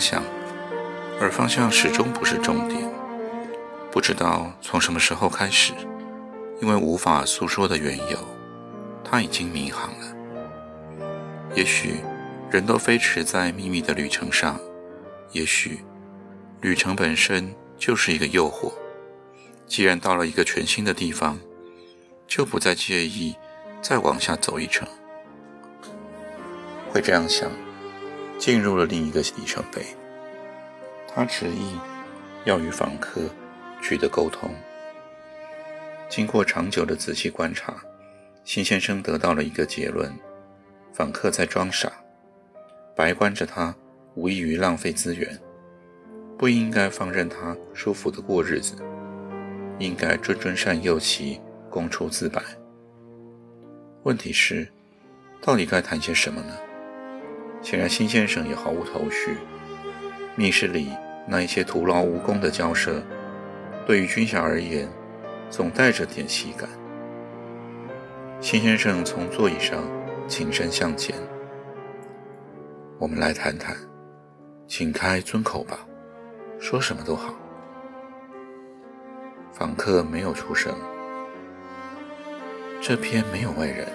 [0.00, 0.22] 向。
[1.20, 2.90] 而方向始终不是重点。
[3.90, 5.74] 不知道从什么时候开始，
[6.62, 8.18] 因为无法诉说的缘由，
[9.04, 10.16] 他已经迷航了。
[11.54, 11.96] 也许
[12.50, 14.58] 人都飞驰在秘密的旅程上，
[15.32, 15.84] 也许
[16.60, 18.72] 旅程本身就是一个诱惑。
[19.66, 21.38] 既然到了一个全新的地方，
[22.26, 23.34] 就不再介意
[23.82, 24.88] 再往下走一程。
[26.90, 27.50] 会这样想，
[28.40, 29.84] 进入了另一个里程碑。
[31.06, 31.78] 他执意
[32.46, 33.20] 要与访客
[33.82, 34.50] 取得沟通。
[36.08, 37.76] 经过长久的仔细观察，
[38.42, 40.10] 辛先生得到了一个结论：
[40.94, 41.92] 访客在装傻，
[42.96, 43.74] 白关着他
[44.14, 45.38] 无异于浪费资源，
[46.38, 48.74] 不应该放任他舒服的过日子，
[49.78, 52.42] 应该谆谆善诱其供出自白。
[54.04, 54.66] 问题是，
[55.42, 56.56] 到底该谈些什么呢？
[57.62, 59.36] 显然，辛先生也毫无头绪。
[60.36, 60.90] 密室里
[61.26, 63.02] 那一些徒劳无功的交涉，
[63.86, 64.88] 对于军霞而言，
[65.50, 66.68] 总带着点喜感。
[68.40, 69.84] 辛先生从座椅上
[70.26, 71.14] 挺身向前
[72.98, 73.76] ：“我们来谈谈，
[74.66, 75.80] 请开尊口吧，
[76.58, 77.34] 说什么都好。”
[79.52, 80.74] 访客没有出声。
[82.80, 83.86] 这篇没有外人，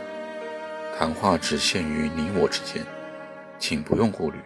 [0.95, 2.85] 谈话只限于你我之间，
[3.57, 4.39] 请不用顾虑。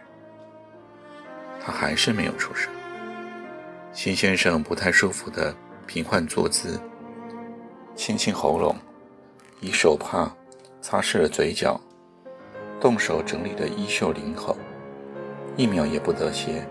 [1.59, 2.71] 他还是没有出声。
[3.91, 5.53] 新先生不太舒服地
[5.85, 6.79] 平缓坐姿，
[7.95, 8.75] 清清喉咙，
[9.59, 10.31] 以手帕
[10.81, 11.79] 擦拭了嘴角，
[12.79, 14.55] 动手整理了衣袖领口，
[15.57, 16.65] 一秒也不得歇。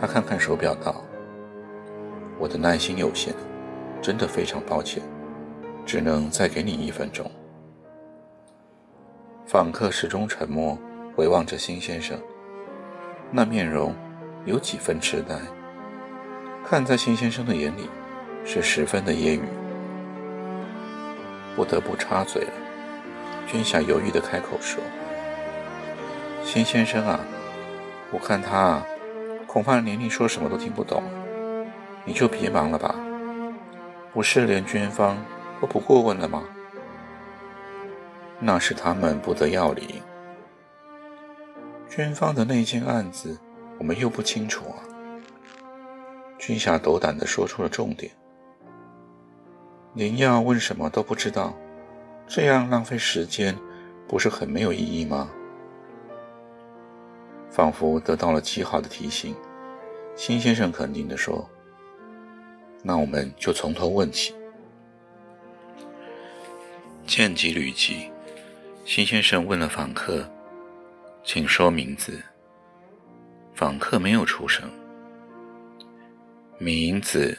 [0.00, 1.04] 他看看手表，道
[2.40, 3.32] ：“我的耐心有限，
[4.02, 5.02] 真的非常抱歉，
[5.86, 7.30] 只能再给你一分钟。”
[9.46, 10.76] 访客始终沉默，
[11.16, 12.16] 回望着辛先生。
[13.30, 13.96] 那面容
[14.44, 15.34] 有几分痴呆，
[16.62, 17.88] 看在辛先生的眼里，
[18.44, 19.40] 是十分的揶揄。
[21.56, 22.52] 不得不插嘴了，
[23.46, 24.82] 君霞犹豫地开口说
[26.44, 27.18] ：“辛先生啊，
[28.12, 28.86] 我看他啊，
[29.46, 31.02] 恐怕连你说什么都听不懂，
[32.04, 32.94] 你就别忙了吧。
[34.12, 35.16] 不是连军方
[35.62, 36.44] 都不过问了吗？
[38.38, 39.88] 那是他们不得要领。”
[41.88, 43.38] 军方的那件案子，
[43.78, 44.82] 我们又不清楚啊。
[46.38, 48.12] 军霞斗胆地说出了重点。
[49.94, 51.56] 您要问什么都不知道，
[52.26, 53.56] 这样浪费时间，
[54.06, 55.30] 不是很没有意义吗？
[57.50, 59.34] 仿佛得到了极好的提醒，
[60.14, 61.48] 辛先生肯定地说
[62.84, 64.34] ：“那我们就从头问起。”
[67.06, 68.10] 见机履机，
[68.84, 70.28] 辛先生问了访客。
[71.28, 72.22] 请说名字。
[73.52, 74.70] 访客没有出声。
[76.56, 77.36] 名字，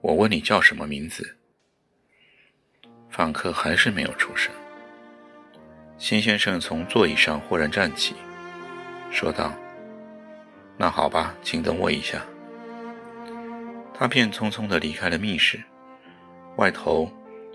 [0.00, 1.36] 我问你叫什么名字？
[3.10, 4.54] 访客还是没有出声。
[5.98, 8.14] 辛先生从座椅上忽然站起，
[9.10, 9.52] 说道
[10.78, 12.24] ：“那好吧，请等我一下。”
[13.92, 15.60] 他便匆匆地离开了密室。
[16.58, 17.10] 外头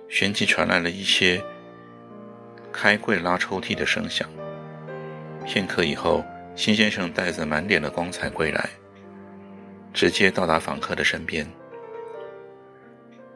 [0.09, 1.41] 旋即传来了一些
[2.73, 4.29] 开柜拉抽屉的声响。
[5.45, 6.23] 片刻以后，
[6.55, 8.69] 辛先生带着满脸的光彩归来，
[9.93, 11.47] 直接到达访客的身边。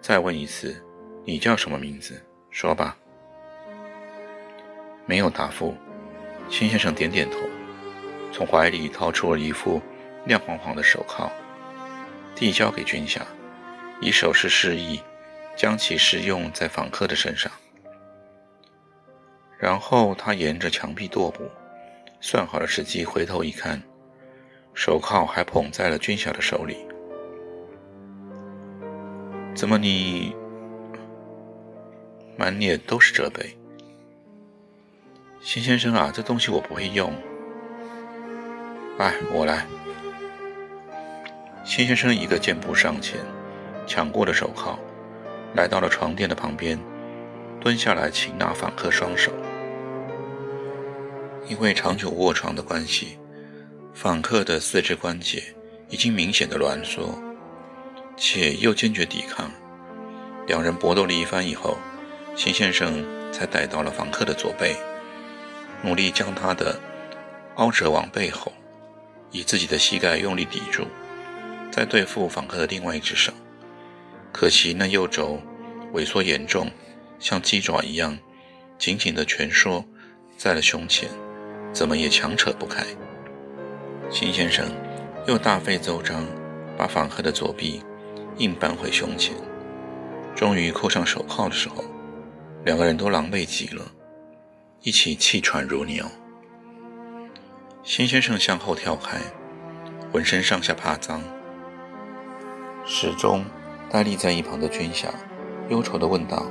[0.02, 0.84] 再问一次，
[1.24, 2.22] 你叫什么名字？
[2.50, 2.97] 说吧。
[5.06, 5.76] 没有答复。
[6.50, 7.38] 辛先生点点头，
[8.34, 9.79] 从怀里掏出了一副
[10.26, 11.32] 亮晃晃的手铐，
[12.34, 13.22] 递交给军霞，
[14.02, 15.00] 以手势示意
[15.55, 17.52] 将其试用在访客的身上。
[19.59, 21.47] 然后他沿着墙壁踱步。
[22.21, 23.81] 算好了时机，回头一看，
[24.73, 26.77] 手铐还捧在了军晓的手里。
[29.55, 30.35] 怎么你
[32.37, 33.57] 满脸都是责备？
[35.41, 37.13] 辛先生啊，这东西我不会用。
[38.97, 39.66] 哎，我来。
[41.63, 43.17] 辛先生一个箭步上前，
[43.87, 44.77] 抢过了手铐，
[45.55, 46.77] 来到了床垫的旁边，
[47.61, 49.31] 蹲下来擒拿访客双手。
[51.49, 53.17] 因为长久卧床的关系，
[53.96, 55.43] 访客的四肢关节
[55.90, 57.19] 已经明显的挛缩，
[58.16, 59.51] 且又坚决抵抗。
[60.46, 61.75] 两人搏斗了一番以后，
[62.35, 64.75] 秦先生才逮到了访客的左背，
[65.81, 66.79] 努力将他的
[67.55, 68.53] 凹折往背后，
[69.31, 70.85] 以自己的膝盖用力抵住，
[71.72, 73.34] 再对付访客的另外一只手。
[74.31, 75.41] 可惜那右肘
[75.93, 76.69] 萎缩严重，
[77.17, 78.16] 像鸡爪一样
[78.78, 79.84] 紧紧地蜷缩
[80.37, 81.09] 在了胸前。
[81.71, 82.83] 怎么也强扯不开。
[84.09, 84.66] 辛先生
[85.27, 86.25] 又大费周章，
[86.77, 87.83] 把访客的左臂
[88.37, 89.35] 硬扳回胸前。
[90.35, 91.83] 终于扣上手铐的时候，
[92.66, 93.83] 两个人都狼狈极了，
[94.81, 96.05] 一起气喘如牛。
[97.83, 99.19] 辛先生向后跳开，
[100.11, 101.21] 浑身上下怕脏，
[102.85, 103.45] 始终
[103.89, 105.09] 呆立在一旁的军霞
[105.69, 106.45] 忧愁地问道：“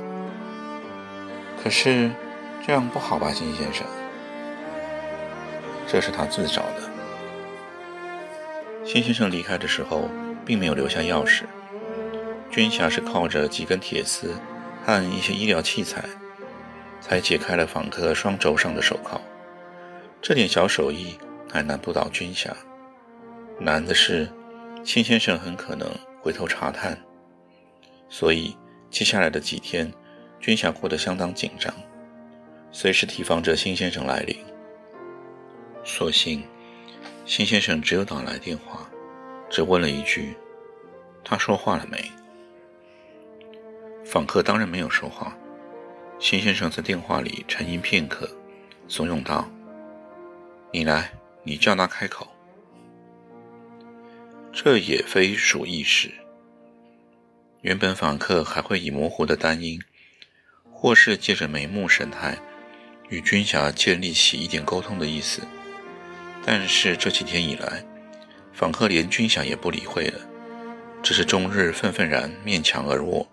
[1.61, 2.11] 可是
[2.65, 3.85] 这样不好吧，辛先生？”
[5.91, 6.83] 这是他自找的。
[8.85, 10.07] 辛先生离开的时候，
[10.45, 11.45] 并没有留下钥匙。
[12.51, 14.35] 军霞是靠着几根铁丝
[14.85, 16.03] 和一些医疗器材，
[17.01, 19.19] 才解开了访客双肘上的手铐。
[20.21, 21.17] 这点小手艺
[21.51, 22.55] 还难不倒军霞，
[23.59, 24.29] 难的是，
[24.83, 25.89] 辛先生很可能
[26.21, 26.95] 回头查探。
[28.09, 28.55] 所以，
[28.91, 29.91] 接下来的几天，
[30.39, 31.73] 军霞过得相当紧张，
[32.71, 34.37] 随时提防着辛先生来临。
[35.83, 36.43] 所幸，
[37.25, 38.89] 辛先生只有打来电话，
[39.49, 40.35] 只问了一句
[41.23, 42.11] ：“他说话了没？”
[44.05, 45.35] 访客当然没有说话。
[46.19, 48.29] 辛先生在电话里沉吟片刻，
[48.87, 49.49] 怂恿道
[50.73, 51.11] ：“你来，
[51.43, 52.27] 你叫他开口。”
[54.51, 56.11] 这也非属易事。
[57.61, 59.81] 原本访客还会以模糊的单音，
[60.71, 62.37] 或是借着眉目神态，
[63.09, 65.41] 与军霞建立起一点沟通的意思。
[66.51, 67.85] 但是这几天以来，
[68.53, 70.19] 访客连军饷也不理会了，
[71.03, 73.23] 只是终日愤愤然面墙而卧。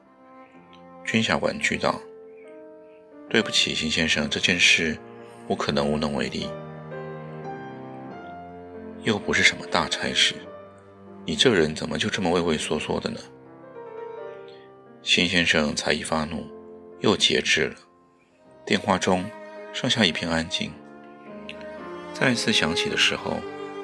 [1.03, 1.99] 军饷婉拒道
[3.31, 4.99] ：“对不起，辛先生，这件事
[5.47, 6.47] 我可能无能为力。
[9.01, 10.35] 又不是什么大差事，
[11.25, 13.19] 你这人怎么就这么畏畏缩缩的呢？”
[15.01, 16.47] 辛先生才一发怒，
[17.01, 17.77] 又节制了。
[18.67, 19.25] 电话中
[19.73, 20.71] 剩下一片安静。
[22.19, 23.43] 再次响起的时候，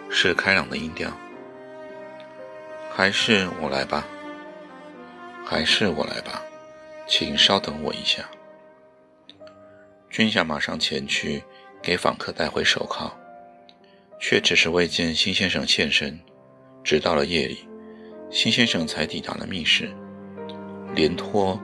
[0.09, 1.13] 是开朗的音调。
[2.91, 4.07] 还是我来吧，
[5.45, 6.43] 还是我来吧，
[7.07, 8.27] 请稍等我一下。
[10.09, 11.45] 军霞马上前去
[11.83, 13.13] 给访客带回手铐，
[14.19, 16.19] 却只是未见辛先生现身。
[16.83, 17.69] 直到了夜里，
[18.31, 19.91] 辛先生才抵达了密室，
[20.95, 21.61] 连拖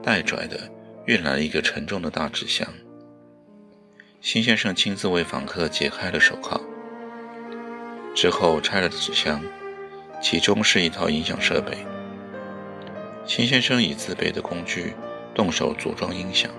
[0.00, 0.70] 带拽的
[1.06, 2.72] 运来了一个沉重的大纸箱。
[4.20, 6.60] 辛先生亲自为访客解开了手铐，
[8.16, 9.40] 之后拆了纸箱，
[10.20, 11.78] 其中是一套音响设备。
[13.24, 14.92] 辛先生以自备的工具
[15.34, 16.50] 动手组装音响。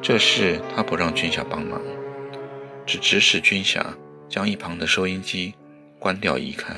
[0.00, 1.82] 这事他不让军霞帮忙，
[2.86, 3.94] 只指使军霞
[4.26, 5.54] 将一旁的收音机
[5.98, 6.74] 关掉移开。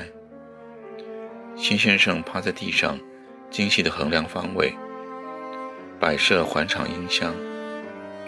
[1.55, 2.99] 辛先生趴在地上，
[3.49, 4.73] 精细地衡量方位，
[5.97, 7.33] 摆设环场音箱。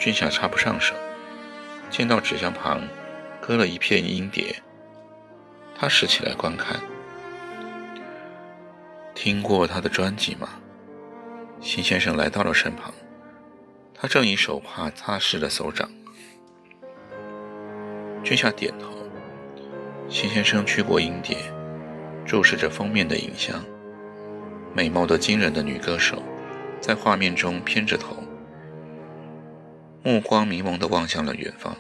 [0.01, 0.95] 俊霞插不上手，
[1.92, 2.81] 见到纸箱旁
[3.40, 4.56] 搁了一片音碟，
[5.78, 6.81] 他拾起来观看。
[9.14, 10.49] 听过他的专辑吗？
[11.59, 12.92] 辛先生来到了身旁，
[13.94, 15.87] 他正以手帕擦拭着手掌。
[18.23, 18.87] 俊霞点头。
[20.09, 21.37] 辛先生去过音碟，
[22.25, 23.64] 注视着封面的影像，
[24.73, 26.23] 美貌的惊人的女歌手，
[26.81, 28.18] 在画面中偏着头。
[30.03, 31.75] 目光迷蒙地望向了远方，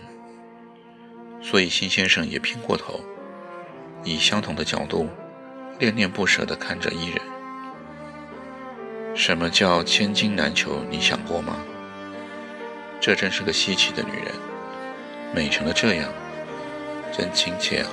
[1.41, 3.01] 所以辛先生也偏过头，
[4.03, 5.09] 以相同的角度，
[5.79, 7.19] 恋恋不舍地看着伊人。
[9.15, 10.83] 什么叫千金难求？
[10.89, 11.57] 你想过吗？
[12.99, 14.31] 这真是个稀奇的女人，
[15.33, 16.07] 美成了这样，
[17.11, 17.89] 真亲切啊！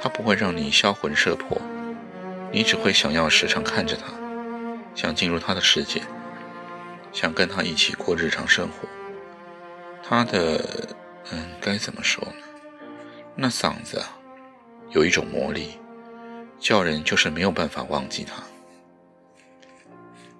[0.00, 1.60] 她不会让你销魂摄魄，
[2.50, 4.04] 你只会想要时常看着她，
[4.94, 6.00] 想进入她的世界。
[7.16, 8.86] 想跟他一起过日常生活，
[10.02, 10.94] 他的，
[11.32, 12.44] 嗯，该怎么说呢？
[13.34, 14.18] 那嗓子啊，
[14.90, 15.78] 有一种魔力，
[16.58, 18.42] 叫人就是没有办法忘记他。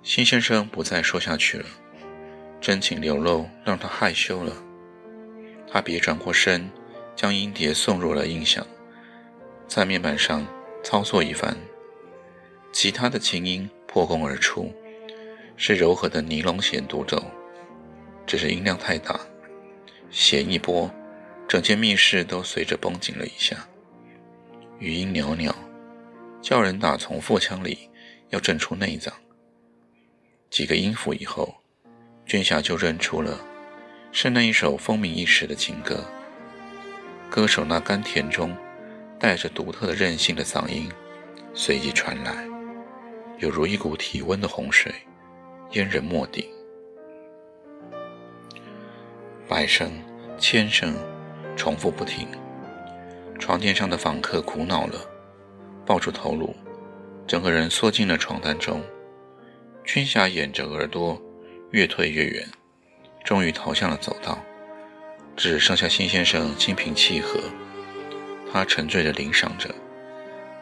[0.02, 1.64] 辛先生不再说下去了，
[2.60, 4.52] 真情流露让他害羞了。
[5.66, 6.70] 他别转过身，
[7.16, 8.66] 将音碟送入了音响，
[9.66, 10.46] 在面板上
[10.84, 11.56] 操作一番，
[12.70, 14.70] 其他的琴音破空而出。
[15.56, 17.22] 是柔和的尼龙弦独奏，
[18.26, 19.18] 只是音量太大，
[20.10, 20.90] 弦一拨，
[21.48, 23.66] 整间密室都随着绷紧了一下，
[24.78, 25.54] 余音袅袅，
[26.42, 27.88] 叫人打从腹腔里
[28.28, 29.12] 要震出内脏。
[30.50, 31.54] 几个音符以后，
[32.26, 33.40] 娟霞就认出了，
[34.12, 36.04] 是那一首风靡一时的情歌。
[37.30, 38.54] 歌手那甘甜中
[39.18, 40.88] 带着独特的韧性的嗓音
[41.54, 42.46] 随即传来，
[43.38, 44.94] 有如一股体温的洪水。
[45.72, 46.48] 阉人莫顶，
[49.48, 49.90] 百声、
[50.38, 50.94] 千声，
[51.56, 52.28] 重复不停。
[53.38, 55.00] 床垫上的访客苦恼了，
[55.84, 56.54] 抱住头颅，
[57.26, 58.82] 整个人缩进了床单中。
[59.84, 61.20] 君霞掩着耳朵，
[61.72, 62.48] 越退越远，
[63.24, 64.38] 终于逃向了走道，
[65.36, 67.40] 只剩下辛先生心平气和。
[68.52, 69.68] 他沉醉地聆赏着，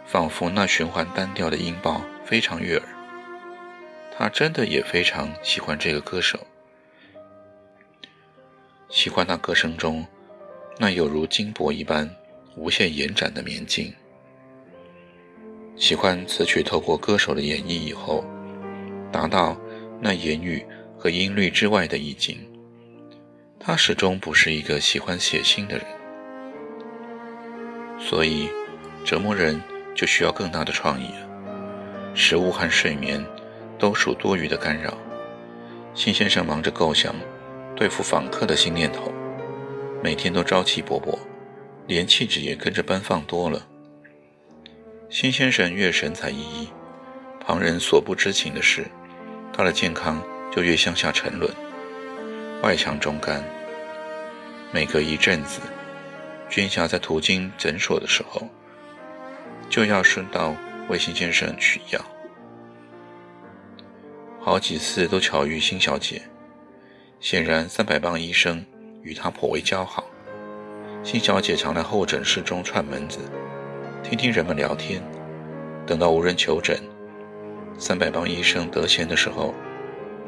[0.07, 2.89] 仿佛那循环单调的音爆非常悦耳。
[4.17, 6.39] 他真的也非常喜欢这个歌手，
[8.89, 10.07] 喜欢那歌声中
[10.79, 12.09] 那有如金箔一般
[12.57, 13.93] 无限延展的绵劲，
[15.75, 18.25] 喜欢词曲透过歌手的演绎以后，
[19.11, 19.61] 达到
[20.01, 20.65] 那言语
[20.97, 22.39] 和音律之外的意境。
[23.59, 25.87] 他始终不是一个喜欢写信的人，
[27.99, 28.49] 所以
[29.05, 29.61] 折磨人
[29.93, 31.11] 就需要更大的创意
[32.15, 33.25] 食物和睡眠。
[33.79, 34.97] 都属多余的干扰。
[35.95, 37.15] 辛先生忙着构想
[37.77, 39.13] 对付访客的新念头，
[40.03, 41.19] 每天都朝气勃勃，
[41.87, 43.67] 连气质也跟着奔放多了。
[45.09, 46.69] 辛先生越神采奕奕，
[47.41, 48.85] 旁人所不知情的是，
[49.53, 51.49] 他的健康就越向下沉沦，
[52.63, 53.45] 外强中干。
[54.73, 55.61] 每隔一阵子，
[56.49, 58.49] 军霞在途经诊所的时候，
[59.71, 60.53] 就要顺道
[60.89, 62.01] 为辛先生取药。
[64.45, 66.21] 好几次都巧遇辛小姐，
[67.19, 68.63] 显然三百磅医生
[69.03, 70.05] 与她颇为交好。
[71.03, 73.21] 辛小姐常来候诊室中串门子，
[74.03, 75.03] 听听人们聊天。
[75.87, 76.79] 等到无人求诊，
[77.79, 79.55] 三百磅医生得闲的时候，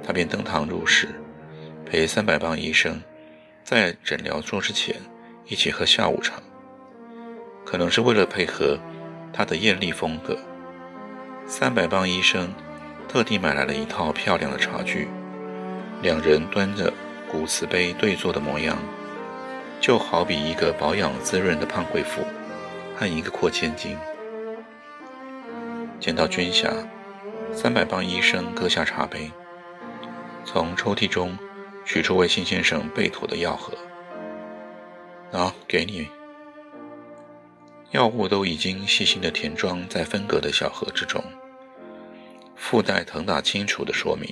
[0.03, 1.09] 她便登堂入室，
[1.85, 2.99] 陪三百磅医生
[3.65, 4.97] 在诊疗桌之前
[5.45, 6.41] 一起喝下午茶。
[7.67, 8.79] 可能是为了配合
[9.31, 10.39] 她的艳丽风格，
[11.47, 12.51] 三百磅医生。
[13.09, 15.09] 特地买来了一套漂亮的茶具，
[16.03, 16.93] 两人端着
[17.31, 18.77] 古瓷杯对坐的模样，
[19.81, 22.23] 就好比一个保养滋润的胖贵妇
[22.97, 23.97] 和一个阔千金。
[25.99, 26.71] 见到君霞，
[27.53, 29.31] 三百磅医生搁下茶杯，
[30.45, 31.39] 从抽屉中
[31.85, 33.73] 取出为辛先生备妥的药盒，
[35.33, 36.09] 啊，给你。
[37.93, 41.23] 药物都已经细心的填装在分隔的小盒之中。
[42.57, 44.29] 附带腾达清楚的说明。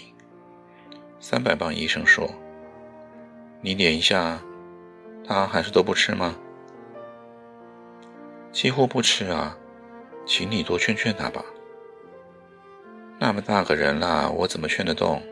[1.21, 2.29] 三百磅医生说
[3.63, 4.41] ：“你点一下，
[5.27, 6.35] 他还是都不吃吗？”
[8.51, 9.57] 几乎不吃啊，
[10.27, 11.45] 请你多劝劝他吧。
[13.19, 15.23] 那么大个人了，我怎么劝得动？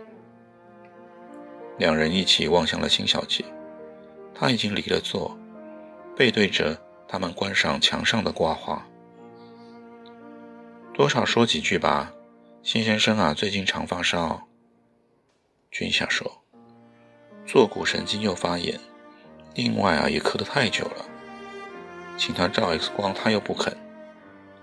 [1.78, 3.44] 两人一起望向了辛小姐，
[4.34, 5.36] 她已经离了座，
[6.16, 8.86] 背对着他们观赏墙上的挂画。
[10.94, 12.12] 多少说几句吧。
[12.62, 14.40] 辛先生啊，最近常发烧。
[15.72, 16.30] 君夏说，
[17.44, 18.78] 坐骨神经又发炎，
[19.56, 21.04] 另外啊，也咳得太久了。
[22.16, 23.76] 请他照 X 光，他又不肯，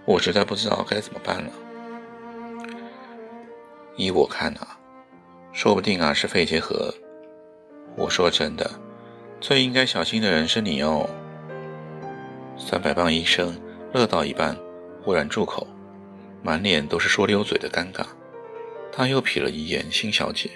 [0.06, 1.52] 我实在不知道该怎么办了。
[3.98, 4.80] 依我看啊，
[5.52, 6.94] 说不定啊是肺结核。
[7.98, 8.72] 我说真的，
[9.42, 11.10] 最应该小心的人是你哦。
[12.58, 13.60] 三百磅医生
[13.94, 14.58] 乐到一半，
[15.04, 15.68] 忽然住口。
[16.42, 18.06] 满脸都是说溜嘴的尴尬，
[18.92, 20.50] 他又瞥了一眼辛小姐。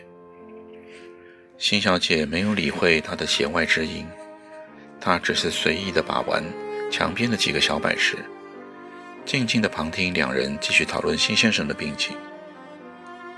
[1.57, 4.05] 辛小姐没有理会他的弦外之音，
[4.99, 6.43] 她只是随意的把玩
[6.89, 8.17] 墙边的几个小摆饰，
[9.25, 12.15] 静静的旁听两人继续讨论辛先生的病情。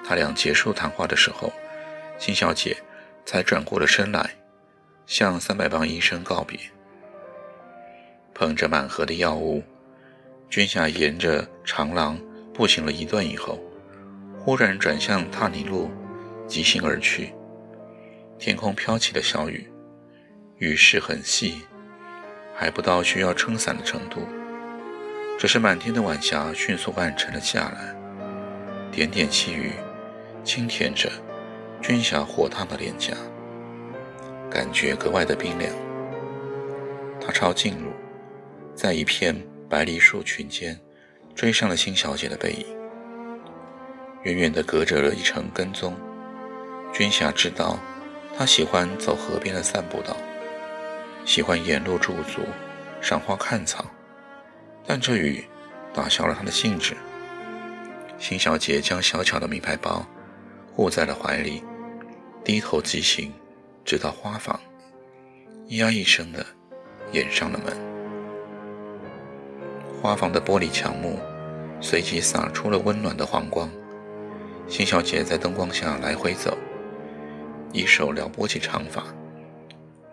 [0.03, 1.51] 他俩结束谈话的时候，
[2.17, 2.77] 辛小姐
[3.25, 4.29] 才转过了身来，
[5.07, 6.59] 向三百磅医生告别。
[8.33, 9.63] 捧着满盒的药物，
[10.49, 12.19] 君夏沿着长廊。
[12.55, 13.59] 步行了一段以后，
[14.39, 15.91] 忽然转向踏泥路，
[16.47, 17.33] 疾行而去。
[18.39, 19.69] 天空飘起了小雨，
[20.57, 21.61] 雨势很细，
[22.55, 24.21] 还不到需要撑伞的程度。
[25.37, 27.93] 只是满天的晚霞迅速暗沉了下来，
[28.89, 29.73] 点点细雨
[30.45, 31.11] 轻舔着
[31.81, 33.13] 君霞火烫的脸颊，
[34.49, 35.69] 感觉格外的冰凉。
[37.19, 37.91] 他抄近路，
[38.73, 39.35] 在一片
[39.69, 40.79] 白梨树群间。
[41.35, 42.65] 追上了辛小姐的背影，
[44.23, 45.93] 远远地隔着了一层跟踪，
[46.93, 47.77] 君霞知道，
[48.37, 50.15] 他喜欢走河边的散步道，
[51.25, 52.41] 喜欢沿路驻足、
[53.01, 53.85] 赏花看草，
[54.87, 55.43] 但这雨
[55.93, 56.95] 打消了他的兴致。
[58.17, 60.07] 辛小姐将小巧的名牌包
[60.71, 61.61] 护在了怀里，
[62.45, 63.33] 低头即行，
[63.83, 64.57] 直到花房，
[65.67, 66.45] 咿呀一声的
[67.11, 67.94] 掩上了门。
[70.05, 71.17] 花房的玻璃墙幕
[71.81, 73.67] 随即洒出了温暖的黄光。
[74.67, 76.55] 辛小姐在灯光下来回走，
[77.73, 79.03] 一手撩拨起长发，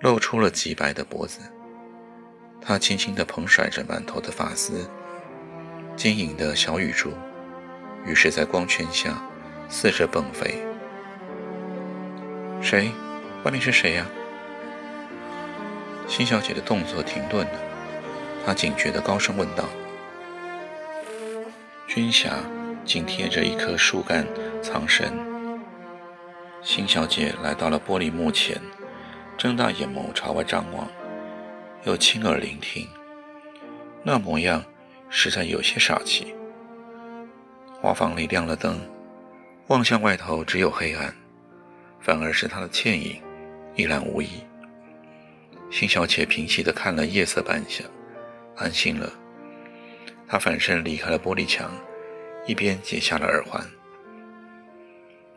[0.00, 1.40] 露出了极白的脖子。
[2.58, 4.88] 她轻轻地捧甩着满头的发丝，
[5.94, 7.10] 晶莹的小雨珠，
[8.06, 9.22] 于是，在光圈下
[9.68, 10.54] 四射迸飞。
[12.62, 12.90] 谁？
[13.44, 14.06] 外面是谁呀？
[16.08, 17.60] 辛小姐的动作停顿了，
[18.46, 19.64] 她警觉地高声问道。
[21.94, 22.38] 君霞
[22.86, 24.26] 紧贴着一棵树干
[24.62, 25.12] 藏身。
[26.62, 28.58] 辛小姐来到了玻璃幕前，
[29.36, 30.88] 睁大眼眸朝外张望，
[31.84, 32.88] 又亲耳聆听，
[34.02, 34.64] 那模样
[35.10, 36.34] 实在有些傻气。
[37.78, 38.80] 花房里亮了灯，
[39.66, 41.14] 望向外头只有黑暗，
[42.00, 43.20] 反而是她的倩影
[43.74, 44.42] 一览无遗。
[45.70, 47.82] 辛小姐平息地看了夜色半晌，
[48.56, 49.12] 安心了。
[50.32, 51.70] 他反身离开了玻璃墙，
[52.46, 53.62] 一边解下了耳环。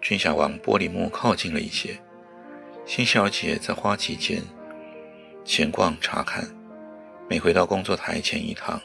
[0.01, 1.99] 君霞往玻璃幕靠近了一些。
[2.85, 4.41] 辛小姐在花期间
[5.43, 6.49] 闲逛查看，
[7.29, 8.81] 每回到工作台前一趟，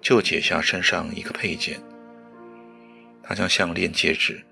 [0.00, 1.80] 就解下身上一个配件。
[3.22, 4.44] 她将项链、戒指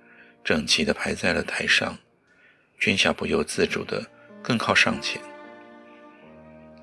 [0.45, 1.99] 整齐地排在了台上。
[2.79, 4.01] 君霞不由自主地
[4.41, 5.21] 更靠上前。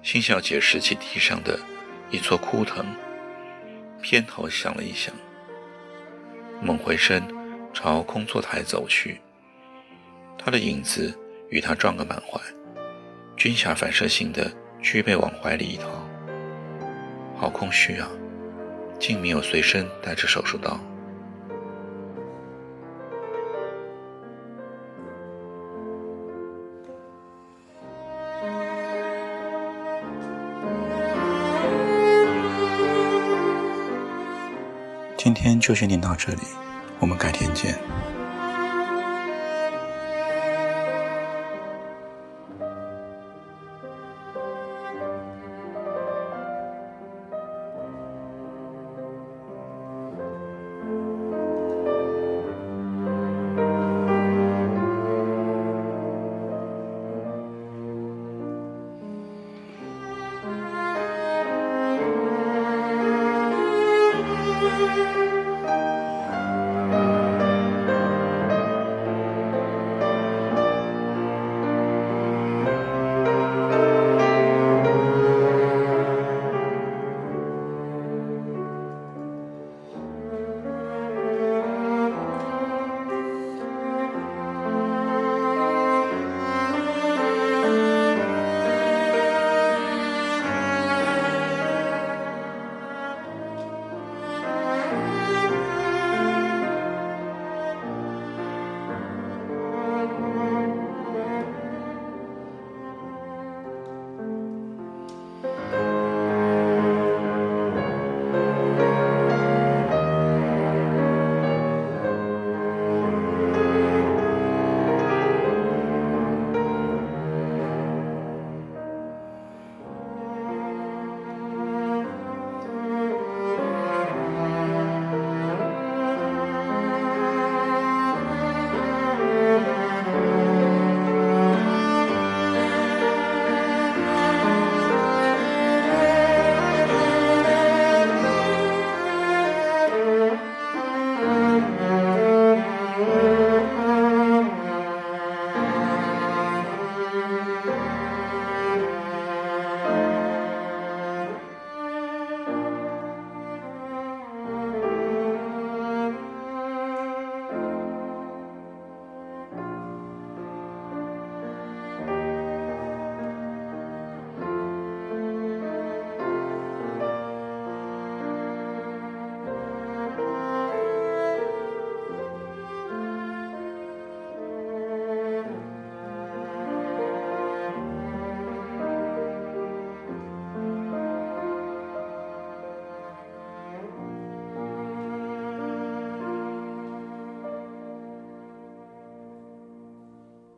[0.03, 1.57] 辛小姐拾起地上的
[2.11, 2.85] 一撮枯藤。
[4.07, 5.11] 偏头想了一想，
[6.61, 7.23] 猛回身
[7.73, 9.19] 朝空座台走去。
[10.37, 11.11] 他的影子
[11.49, 12.39] 与他撞个满怀，
[13.35, 15.87] 军侠反射性的驱背往怀里一掏，
[17.35, 18.07] 好空虚啊，
[18.99, 20.79] 竟没有随身带着手术刀。
[35.35, 36.39] 今天就先念到这里，
[36.97, 37.77] 我们改天见。